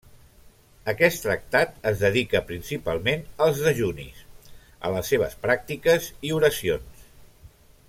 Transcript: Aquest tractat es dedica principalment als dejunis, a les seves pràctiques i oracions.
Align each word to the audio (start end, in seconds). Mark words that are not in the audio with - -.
Aquest 0.93 1.19
tractat 1.25 1.75
es 1.91 1.99
dedica 2.03 2.41
principalment 2.47 3.27
als 3.47 3.61
dejunis, 3.67 4.25
a 4.89 4.93
les 4.97 5.13
seves 5.15 5.37
pràctiques 5.45 6.09
i 6.31 6.35
oracions. 6.41 7.07